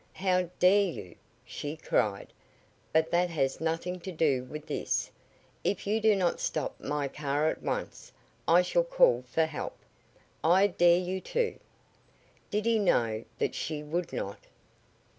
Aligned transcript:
"How 0.13 0.49
dare 0.57 0.89
you!" 0.89 1.15
she 1.45 1.77
cried. 1.77 2.33
"But 2.91 3.11
that 3.11 3.29
has 3.29 3.61
nothing 3.61 3.99
to 3.99 4.11
do 4.11 4.43
with 4.45 4.65
this. 4.65 5.11
If 5.63 5.85
you 5.85 6.01
do 6.01 6.15
not 6.15 6.39
stop 6.39 6.79
my 6.79 7.07
car 7.07 7.49
at 7.49 7.61
once 7.61 8.11
I 8.47 8.63
shall 8.63 8.83
call 8.83 9.23
for 9.31 9.45
help!" 9.45 9.77
"I 10.43 10.65
dare 10.65 10.97
you 10.97 11.21
to!" 11.35 11.59
Did 12.49 12.65
he 12.65 12.79
know 12.79 13.25
that 13.37 13.53
she 13.53 13.83
would 13.83 14.11
not? 14.11 14.39